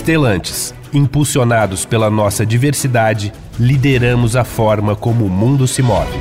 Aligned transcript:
Estelantes, 0.00 0.74
impulsionados 0.94 1.84
pela 1.84 2.10
nossa 2.10 2.46
diversidade, 2.46 3.34
lideramos 3.58 4.34
a 4.34 4.44
forma 4.44 4.96
como 4.96 5.26
o 5.26 5.28
mundo 5.28 5.68
se 5.68 5.82
move. 5.82 6.18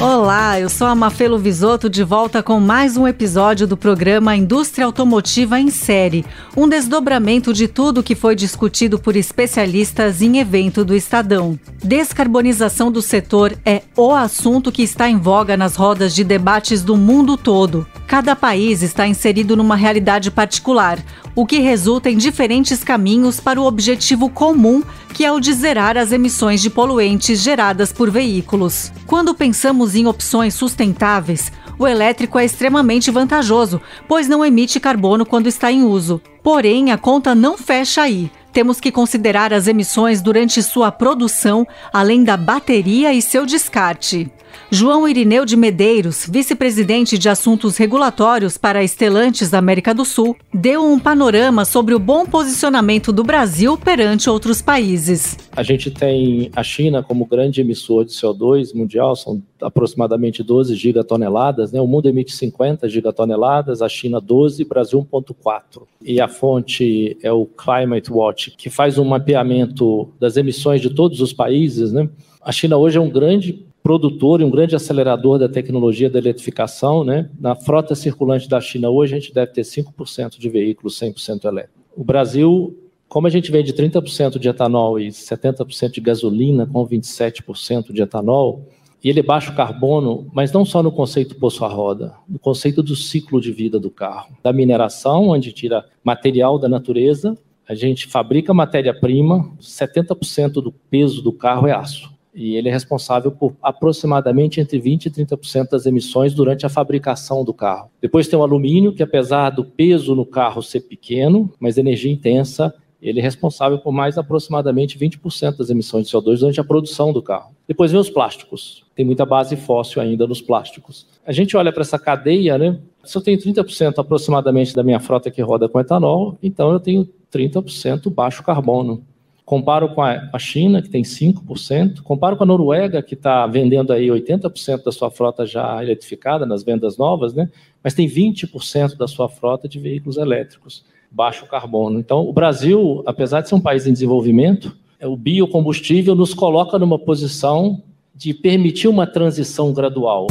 Olá, 0.00 0.58
eu 0.58 0.68
sou 0.68 0.88
a 0.88 0.94
Mafelo 0.96 1.38
Visoto 1.38 1.88
de 1.88 2.02
volta 2.02 2.42
com 2.42 2.58
mais 2.58 2.96
um 2.96 3.06
episódio 3.06 3.64
do 3.64 3.76
programa 3.76 4.34
Indústria 4.34 4.84
Automotiva 4.84 5.60
em 5.60 5.70
Série, 5.70 6.26
um 6.56 6.68
desdobramento 6.68 7.52
de 7.52 7.68
tudo 7.68 8.02
que 8.02 8.16
foi 8.16 8.34
discutido 8.34 8.98
por 8.98 9.14
especialistas 9.14 10.20
em 10.20 10.38
evento 10.38 10.84
do 10.84 10.96
Estadão. 10.96 11.56
Descarbonização 11.80 12.90
do 12.90 13.00
setor 13.00 13.56
é 13.64 13.82
o 13.96 14.12
assunto 14.12 14.72
que 14.72 14.82
está 14.82 15.08
em 15.08 15.16
voga 15.16 15.56
nas 15.56 15.76
rodas 15.76 16.12
de 16.12 16.24
debates 16.24 16.82
do 16.82 16.96
mundo 16.96 17.36
todo. 17.36 17.86
Cada 18.06 18.36
país 18.36 18.82
está 18.82 19.04
inserido 19.06 19.56
numa 19.56 19.74
realidade 19.74 20.30
particular, 20.30 20.98
o 21.34 21.44
que 21.44 21.58
resulta 21.58 22.08
em 22.08 22.16
diferentes 22.16 22.84
caminhos 22.84 23.40
para 23.40 23.60
o 23.60 23.64
objetivo 23.64 24.30
comum, 24.30 24.82
que 25.12 25.24
é 25.24 25.32
o 25.32 25.40
de 25.40 25.52
zerar 25.52 25.96
as 25.96 26.12
emissões 26.12 26.62
de 26.62 26.70
poluentes 26.70 27.40
geradas 27.40 27.92
por 27.92 28.08
veículos. 28.08 28.92
Quando 29.06 29.34
pensamos 29.34 29.96
em 29.96 30.06
opções 30.06 30.54
sustentáveis, 30.54 31.50
o 31.78 31.86
elétrico 31.86 32.38
é 32.38 32.44
extremamente 32.44 33.10
vantajoso, 33.10 33.80
pois 34.06 34.28
não 34.28 34.44
emite 34.44 34.78
carbono 34.78 35.26
quando 35.26 35.48
está 35.48 35.70
em 35.72 35.82
uso. 35.82 36.22
Porém, 36.44 36.92
a 36.92 36.96
conta 36.96 37.34
não 37.34 37.58
fecha 37.58 38.02
aí. 38.02 38.30
Temos 38.56 38.80
que 38.80 38.90
considerar 38.90 39.52
as 39.52 39.68
emissões 39.68 40.22
durante 40.22 40.62
sua 40.62 40.90
produção, 40.90 41.68
além 41.92 42.24
da 42.24 42.38
bateria 42.38 43.12
e 43.12 43.20
seu 43.20 43.44
descarte. 43.44 44.30
João 44.70 45.06
Irineu 45.06 45.44
de 45.44 45.56
Medeiros, 45.56 46.26
vice-presidente 46.28 47.16
de 47.16 47.28
assuntos 47.28 47.76
regulatórios 47.76 48.58
para 48.58 48.82
Estelantes 48.82 49.50
da 49.50 49.58
América 49.58 49.94
do 49.94 50.04
Sul, 50.04 50.36
deu 50.52 50.84
um 50.84 50.98
panorama 50.98 51.64
sobre 51.64 51.94
o 51.94 51.98
bom 51.98 52.26
posicionamento 52.26 53.12
do 53.12 53.22
Brasil 53.22 53.78
perante 53.78 54.28
outros 54.28 54.60
países. 54.60 55.38
A 55.54 55.62
gente 55.62 55.90
tem 55.90 56.50
a 56.56 56.64
China 56.64 57.02
como 57.02 57.26
grande 57.26 57.60
emissor 57.60 58.04
de 58.04 58.12
CO2 58.12 58.74
mundial, 58.74 59.14
são 59.14 59.40
aproximadamente 59.60 60.42
12 60.42 60.74
gigatoneladas, 60.74 61.72
né? 61.72 61.80
O 61.80 61.86
mundo 61.86 62.08
emite 62.08 62.32
50 62.34 62.88
gigatoneladas, 62.88 63.80
a 63.80 63.88
China 63.88 64.20
12, 64.20 64.64
Brasil 64.64 65.06
1.4. 65.10 65.82
E 66.02 66.20
a 66.20 66.28
fonte 66.28 67.16
é 67.22 67.32
o 67.32 67.46
Climate 67.46 68.12
Watch, 68.12 68.45
que 68.50 68.70
faz 68.70 68.98
um 68.98 69.04
mapeamento 69.04 70.12
das 70.20 70.36
emissões 70.36 70.80
de 70.80 70.90
todos 70.90 71.20
os 71.20 71.32
países, 71.32 71.92
né? 71.92 72.08
A 72.40 72.52
China 72.52 72.76
hoje 72.76 72.96
é 72.96 73.00
um 73.00 73.10
grande 73.10 73.66
produtor 73.82 74.40
e 74.40 74.44
um 74.44 74.50
grande 74.50 74.74
acelerador 74.74 75.38
da 75.38 75.48
tecnologia 75.48 76.10
da 76.10 76.18
eletrificação. 76.18 77.04
Né? 77.04 77.30
Na 77.38 77.54
frota 77.54 77.94
circulante 77.94 78.48
da 78.48 78.60
China 78.60 78.90
hoje, 78.90 79.14
a 79.14 79.18
gente 79.20 79.32
deve 79.32 79.52
ter 79.52 79.62
5% 79.62 80.38
de 80.38 80.48
veículos 80.48 80.98
100% 80.98 81.44
elétricos. 81.44 81.82
O 81.96 82.02
Brasil, 82.02 82.76
como 83.08 83.28
a 83.28 83.30
gente 83.30 83.50
vende 83.52 83.72
30% 83.72 84.40
de 84.40 84.48
etanol 84.48 84.98
e 84.98 85.08
70% 85.08 85.90
de 85.92 86.00
gasolina, 86.00 86.66
com 86.66 86.84
27% 86.84 87.92
de 87.92 88.02
etanol, 88.02 88.68
e 89.04 89.08
ele 89.08 89.20
é 89.20 89.22
baixo 89.22 89.54
carbono, 89.54 90.28
mas 90.32 90.50
não 90.50 90.64
só 90.64 90.82
no 90.82 90.90
conceito 90.90 91.36
poço 91.36 91.64
a 91.64 91.68
roda, 91.68 92.14
no 92.28 92.40
conceito 92.40 92.82
do 92.82 92.96
ciclo 92.96 93.40
de 93.40 93.52
vida 93.52 93.78
do 93.78 93.88
carro. 93.88 94.36
Da 94.42 94.52
mineração, 94.52 95.28
onde 95.28 95.52
tira 95.52 95.84
material 96.02 96.58
da 96.58 96.68
natureza, 96.68 97.38
a 97.68 97.74
gente 97.74 98.06
fabrica 98.06 98.54
matéria-prima, 98.54 99.52
70% 99.60 100.52
do 100.54 100.72
peso 100.72 101.22
do 101.22 101.32
carro 101.32 101.66
é 101.66 101.72
aço 101.72 102.16
e 102.36 102.54
ele 102.54 102.68
é 102.68 102.72
responsável 102.72 103.32
por 103.32 103.56
aproximadamente 103.62 104.60
entre 104.60 104.78
20% 104.78 105.06
e 105.06 105.10
30% 105.10 105.70
das 105.70 105.86
emissões 105.86 106.34
durante 106.34 106.66
a 106.66 106.68
fabricação 106.68 107.42
do 107.42 107.54
carro. 107.54 107.90
Depois 108.00 108.28
tem 108.28 108.38
o 108.38 108.42
alumínio, 108.42 108.92
que 108.92 109.02
apesar 109.02 109.48
do 109.48 109.64
peso 109.64 110.14
no 110.14 110.26
carro 110.26 110.62
ser 110.62 110.80
pequeno, 110.80 111.50
mas 111.58 111.78
energia 111.78 112.12
intensa, 112.12 112.74
ele 113.00 113.20
é 113.20 113.22
responsável 113.22 113.78
por 113.78 113.90
mais 113.90 114.18
aproximadamente 114.18 114.98
20% 114.98 115.56
das 115.56 115.70
emissões 115.70 116.06
de 116.06 116.14
CO2 116.14 116.40
durante 116.40 116.60
a 116.60 116.64
produção 116.64 117.10
do 117.10 117.22
carro. 117.22 117.54
Depois 117.66 117.90
vem 117.90 118.00
os 118.00 118.10
plásticos. 118.10 118.84
Tem 118.94 119.04
muita 119.04 119.24
base 119.24 119.56
fóssil 119.56 120.02
ainda 120.02 120.26
nos 120.26 120.42
plásticos. 120.42 121.06
A 121.26 121.32
gente 121.32 121.56
olha 121.56 121.72
para 121.72 121.82
essa 121.82 121.98
cadeia, 121.98 122.58
né? 122.58 122.78
Se 123.02 123.16
eu 123.16 123.22
tenho 123.22 123.38
30% 123.38 123.98
aproximadamente 123.98 124.74
da 124.74 124.82
minha 124.82 125.00
frota 125.00 125.30
que 125.30 125.40
roda 125.40 125.68
com 125.68 125.80
etanol, 125.80 126.36
então 126.42 126.72
eu 126.72 126.80
tenho 126.80 127.08
30% 127.32 128.10
baixo 128.10 128.42
carbono. 128.42 129.04
Comparo 129.44 129.94
com 129.94 130.02
a 130.02 130.38
China, 130.40 130.82
que 130.82 130.88
tem 130.88 131.02
5%, 131.02 132.02
comparo 132.02 132.36
com 132.36 132.42
a 132.42 132.46
Noruega, 132.46 133.00
que 133.00 133.14
está 133.14 133.46
vendendo 133.46 133.92
aí 133.92 134.08
80% 134.08 134.82
da 134.82 134.90
sua 134.90 135.08
frota 135.08 135.46
já 135.46 135.80
eletrificada 135.80 136.44
nas 136.44 136.64
vendas 136.64 136.98
novas, 136.98 137.32
né? 137.32 137.48
mas 137.82 137.94
tem 137.94 138.08
20% 138.08 138.96
da 138.96 139.06
sua 139.06 139.28
frota 139.28 139.68
de 139.68 139.78
veículos 139.78 140.16
elétricos, 140.16 140.84
baixo 141.08 141.46
carbono. 141.46 142.00
Então, 142.00 142.28
o 142.28 142.32
Brasil, 142.32 143.04
apesar 143.06 143.40
de 143.40 143.48
ser 143.48 143.54
um 143.54 143.60
país 143.60 143.86
em 143.86 143.92
desenvolvimento, 143.92 144.76
é, 144.98 145.06
o 145.06 145.16
biocombustível 145.16 146.16
nos 146.16 146.34
coloca 146.34 146.76
numa 146.76 146.98
posição 146.98 147.80
de 148.12 148.34
permitir 148.34 148.88
uma 148.88 149.06
transição 149.06 149.72
gradual. 149.72 150.26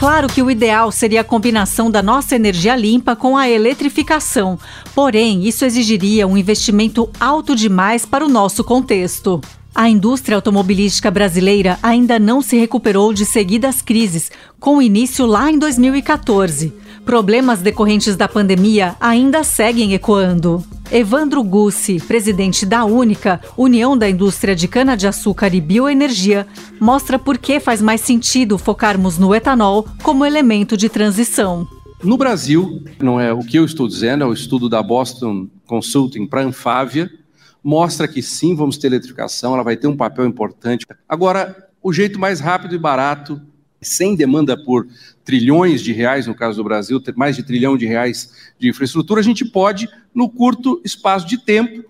Claro 0.00 0.28
que 0.28 0.42
o 0.42 0.50
ideal 0.50 0.90
seria 0.90 1.20
a 1.20 1.24
combinação 1.24 1.90
da 1.90 2.02
nossa 2.02 2.34
energia 2.34 2.74
limpa 2.74 3.14
com 3.14 3.36
a 3.36 3.50
eletrificação, 3.50 4.58
porém, 4.94 5.46
isso 5.46 5.62
exigiria 5.62 6.26
um 6.26 6.38
investimento 6.38 7.10
alto 7.20 7.54
demais 7.54 8.06
para 8.06 8.24
o 8.24 8.28
nosso 8.28 8.64
contexto. 8.64 9.42
A 9.74 9.90
indústria 9.90 10.36
automobilística 10.36 11.10
brasileira 11.10 11.78
ainda 11.82 12.18
não 12.18 12.40
se 12.40 12.56
recuperou 12.56 13.12
de 13.12 13.26
seguidas 13.26 13.82
crises, 13.82 14.32
com 14.58 14.80
início 14.80 15.26
lá 15.26 15.50
em 15.50 15.58
2014. 15.58 16.72
Problemas 17.10 17.60
decorrentes 17.60 18.14
da 18.14 18.28
pandemia 18.28 18.94
ainda 19.00 19.42
seguem 19.42 19.94
ecoando. 19.94 20.62
Evandro 20.92 21.42
Gussi, 21.42 21.98
presidente 21.98 22.64
da 22.64 22.84
Única, 22.84 23.40
União 23.56 23.98
da 23.98 24.08
Indústria 24.08 24.54
de 24.54 24.68
Cana-de-Açúcar 24.68 25.52
e 25.52 25.60
Bioenergia, 25.60 26.46
mostra 26.78 27.18
por 27.18 27.36
que 27.36 27.58
faz 27.58 27.82
mais 27.82 28.00
sentido 28.00 28.56
focarmos 28.56 29.18
no 29.18 29.34
etanol 29.34 29.88
como 30.04 30.24
elemento 30.24 30.76
de 30.76 30.88
transição. 30.88 31.66
No 32.00 32.16
Brasil, 32.16 32.84
não 33.00 33.20
é 33.20 33.32
o 33.32 33.40
que 33.40 33.56
eu 33.56 33.64
estou 33.64 33.88
dizendo, 33.88 34.22
é 34.22 34.26
o 34.28 34.32
estudo 34.32 34.68
da 34.68 34.80
Boston 34.80 35.48
Consulting 35.66 36.28
para 36.28 36.42
a 36.42 36.44
Anfávia, 36.44 37.10
mostra 37.60 38.06
que 38.06 38.22
sim, 38.22 38.54
vamos 38.54 38.78
ter 38.78 38.86
eletrificação, 38.86 39.54
ela 39.54 39.64
vai 39.64 39.76
ter 39.76 39.88
um 39.88 39.96
papel 39.96 40.26
importante. 40.26 40.86
Agora, 41.08 41.70
o 41.82 41.92
jeito 41.92 42.20
mais 42.20 42.38
rápido 42.38 42.76
e 42.76 42.78
barato 42.78 43.42
sem 43.80 44.14
demanda 44.14 44.56
por 44.56 44.86
trilhões 45.24 45.80
de 45.82 45.92
reais, 45.92 46.26
no 46.26 46.34
caso 46.34 46.56
do 46.56 46.64
Brasil, 46.64 47.02
mais 47.16 47.36
de 47.36 47.42
trilhão 47.42 47.76
de 47.76 47.86
reais 47.86 48.32
de 48.58 48.68
infraestrutura, 48.68 49.20
a 49.20 49.24
gente 49.24 49.44
pode, 49.44 49.88
no 50.14 50.28
curto 50.28 50.80
espaço 50.84 51.26
de 51.26 51.38
tempo, 51.38 51.84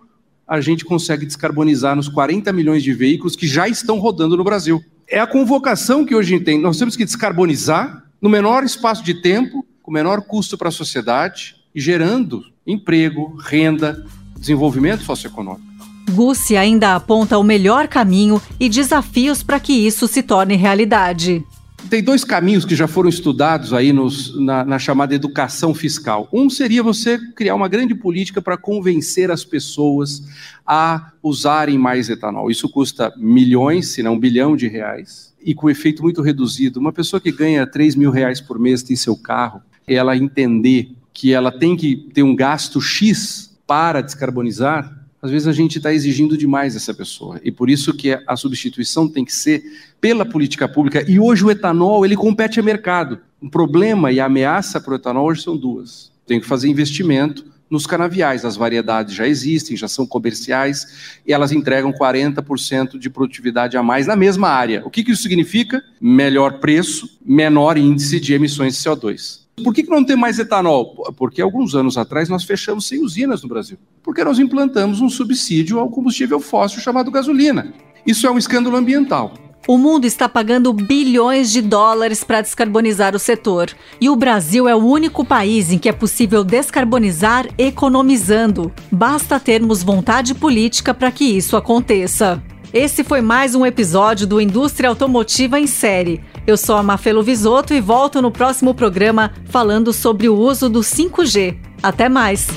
a 0.46 0.60
gente 0.60 0.84
consegue 0.84 1.24
descarbonizar 1.24 1.94
nos 1.94 2.08
40 2.08 2.52
milhões 2.52 2.82
de 2.82 2.92
veículos 2.92 3.36
que 3.36 3.46
já 3.46 3.68
estão 3.68 3.98
rodando 3.98 4.36
no 4.36 4.44
Brasil. 4.44 4.82
É 5.08 5.20
a 5.20 5.26
convocação 5.26 6.04
que 6.04 6.14
hoje 6.14 6.38
tem. 6.40 6.60
Nós 6.60 6.76
temos 6.76 6.96
que 6.96 7.04
descarbonizar 7.04 8.04
no 8.20 8.28
menor 8.28 8.64
espaço 8.64 9.02
de 9.02 9.14
tempo, 9.22 9.64
com 9.82 9.92
menor 9.92 10.22
custo 10.22 10.58
para 10.58 10.68
a 10.68 10.72
sociedade 10.72 11.56
e 11.74 11.80
gerando 11.80 12.42
emprego, 12.66 13.36
renda, 13.40 14.04
desenvolvimento 14.36 15.04
socioeconômico. 15.04 15.70
Gussi 16.10 16.56
ainda 16.56 16.96
aponta 16.96 17.38
o 17.38 17.44
melhor 17.44 17.86
caminho 17.86 18.42
e 18.58 18.68
desafios 18.68 19.42
para 19.42 19.60
que 19.60 19.72
isso 19.72 20.08
se 20.08 20.22
torne 20.22 20.56
realidade. 20.56 21.44
Tem 21.88 22.02
dois 22.02 22.24
caminhos 22.24 22.64
que 22.64 22.76
já 22.76 22.86
foram 22.86 23.08
estudados 23.08 23.72
aí 23.72 23.92
nos, 23.92 24.38
na, 24.38 24.64
na, 24.64 24.78
chamada 24.78 25.14
educação 25.14 25.74
fiscal. 25.74 26.28
Um 26.32 26.48
seria 26.48 26.82
você 26.82 27.18
criar 27.34 27.54
uma 27.54 27.68
grande 27.68 27.94
política 27.94 28.40
para 28.40 28.56
convencer 28.56 29.30
as 29.30 29.44
pessoas 29.44 30.22
a 30.66 31.12
usarem 31.22 31.78
mais 31.78 32.08
etanol. 32.08 32.50
Isso 32.50 32.68
custa 32.68 33.12
milhões, 33.16 33.88
se 33.88 34.02
não 34.02 34.14
um 34.14 34.18
bilhão 34.18 34.56
de 34.56 34.68
reais, 34.68 35.34
e 35.42 35.54
com 35.54 35.70
efeito 35.70 36.02
muito 36.02 36.22
reduzido. 36.22 36.78
Uma 36.78 36.92
pessoa 36.92 37.20
que 37.20 37.32
ganha 37.32 37.66
3 37.66 37.96
mil 37.96 38.10
reais 38.10 38.40
por 38.40 38.58
mês 38.58 38.82
tem 38.82 38.94
seu 38.94 39.16
carro, 39.16 39.62
ela 39.86 40.16
entender 40.16 40.92
que 41.12 41.32
ela 41.32 41.50
tem 41.50 41.76
que 41.76 41.96
ter 42.14 42.22
um 42.22 42.36
gasto 42.36 42.80
X 42.80 43.56
para 43.66 44.00
descarbonizar, 44.00 44.99
às 45.22 45.30
vezes 45.30 45.46
a 45.46 45.52
gente 45.52 45.76
está 45.76 45.92
exigindo 45.92 46.36
demais 46.36 46.74
dessa 46.74 46.94
pessoa. 46.94 47.40
E 47.44 47.52
por 47.52 47.68
isso 47.68 47.92
que 47.94 48.18
a 48.26 48.36
substituição 48.36 49.08
tem 49.08 49.24
que 49.24 49.32
ser 49.32 49.62
pela 50.00 50.24
política 50.24 50.68
pública. 50.68 51.04
E 51.08 51.18
hoje 51.18 51.44
o 51.44 51.50
etanol, 51.50 52.04
ele 52.04 52.16
compete 52.16 52.58
a 52.58 52.62
mercado. 52.62 53.20
O 53.40 53.50
problema 53.50 54.10
e 54.10 54.18
a 54.18 54.26
ameaça 54.26 54.80
para 54.80 54.92
o 54.92 54.96
etanol 54.96 55.26
hoje 55.26 55.42
são 55.42 55.56
duas. 55.56 56.10
Tem 56.26 56.40
que 56.40 56.46
fazer 56.46 56.68
investimento 56.68 57.44
nos 57.68 57.86
canaviais. 57.86 58.44
As 58.44 58.56
variedades 58.56 59.14
já 59.14 59.28
existem, 59.28 59.76
já 59.76 59.86
são 59.86 60.06
comerciais, 60.06 61.20
e 61.26 61.32
elas 61.32 61.52
entregam 61.52 61.92
40% 61.92 62.98
de 62.98 63.08
produtividade 63.08 63.76
a 63.76 63.82
mais 63.82 64.06
na 64.06 64.16
mesma 64.16 64.48
área. 64.48 64.82
O 64.84 64.90
que, 64.90 65.04
que 65.04 65.12
isso 65.12 65.22
significa? 65.22 65.82
Melhor 66.00 66.58
preço, 66.60 67.18
menor 67.24 67.78
índice 67.78 68.18
de 68.18 68.34
emissões 68.34 68.74
de 68.74 68.80
CO2. 68.80 69.39
Por 69.62 69.74
que, 69.74 69.82
não 69.84 70.04
tem 70.04 70.16
mais 70.16 70.38
etanol? 70.38 70.94
Porque 71.16 71.40
alguns 71.40 71.74
anos 71.74 71.96
atrás 71.96 72.28
nós 72.28 72.44
fechamos 72.44 72.86
100 72.86 73.04
usinas 73.04 73.42
no 73.42 73.48
Brasil. 73.48 73.78
Porque 74.02 74.24
nós 74.24 74.38
implantamos 74.38 75.00
um 75.00 75.08
subsídio 75.08 75.78
ao 75.78 75.90
combustível 75.90 76.40
fóssil 76.40 76.80
chamado 76.80 77.10
gasolina. 77.10 77.72
Isso 78.06 78.26
é 78.26 78.30
um 78.30 78.38
escândalo 78.38 78.76
ambiental. 78.76 79.34
O 79.68 79.76
mundo 79.76 80.06
está 80.06 80.28
pagando 80.28 80.72
bilhões 80.72 81.52
de 81.52 81.60
dólares 81.60 82.24
para 82.24 82.40
descarbonizar 82.40 83.14
o 83.14 83.18
setor. 83.18 83.70
E 84.00 84.08
o 84.08 84.16
Brasil 84.16 84.66
é 84.66 84.74
o 84.74 84.84
único 84.84 85.24
país 85.24 85.70
em 85.70 85.78
que 85.78 85.88
é 85.88 85.92
possível 85.92 86.42
descarbonizar 86.42 87.46
economizando. 87.58 88.72
Basta 88.90 89.38
termos 89.38 89.82
vontade 89.82 90.34
política 90.34 90.94
para 90.94 91.12
que 91.12 91.24
isso 91.24 91.56
aconteça. 91.56 92.42
Esse 92.72 93.02
foi 93.02 93.20
mais 93.20 93.54
um 93.54 93.66
episódio 93.66 94.26
do 94.26 94.40
Indústria 94.40 94.88
Automotiva 94.88 95.58
em 95.58 95.66
Série. 95.66 96.20
Eu 96.50 96.56
sou 96.56 96.74
a 96.74 96.82
Mafelo 96.82 97.22
Visoto 97.22 97.72
e 97.72 97.80
volto 97.80 98.20
no 98.20 98.28
próximo 98.28 98.74
programa 98.74 99.30
falando 99.44 99.92
sobre 99.92 100.28
o 100.28 100.34
uso 100.34 100.68
do 100.68 100.80
5G. 100.80 101.56
Até 101.80 102.08
mais! 102.08 102.48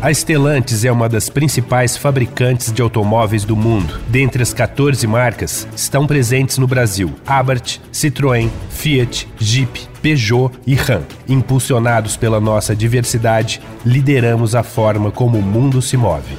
A 0.00 0.12
Stellantis 0.12 0.84
é 0.84 0.90
uma 0.90 1.08
das 1.08 1.28
principais 1.28 1.96
fabricantes 1.96 2.72
de 2.72 2.82
automóveis 2.82 3.44
do 3.44 3.54
mundo. 3.54 4.00
Dentre 4.08 4.42
as 4.42 4.52
14 4.52 5.06
marcas, 5.06 5.68
estão 5.76 6.04
presentes 6.04 6.58
no 6.58 6.66
Brasil 6.66 7.14
Abarth, 7.24 7.78
Citroën, 7.92 8.50
Fiat, 8.70 9.28
Jeep, 9.38 9.86
Peugeot 10.02 10.50
e 10.66 10.74
Ram. 10.74 11.04
Impulsionados 11.28 12.16
pela 12.16 12.40
nossa 12.40 12.74
diversidade, 12.74 13.62
lideramos 13.86 14.56
a 14.56 14.64
forma 14.64 15.12
como 15.12 15.38
o 15.38 15.42
mundo 15.42 15.80
se 15.80 15.96
move. 15.96 16.36